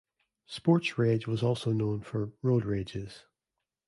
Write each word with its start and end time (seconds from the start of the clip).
Sports 0.47 0.97
Rage 0.97 1.27
was 1.27 1.43
also 1.43 1.71
known 1.71 2.01
for 2.01 2.31
"Road 2.41 2.65
Rages". 2.65 3.25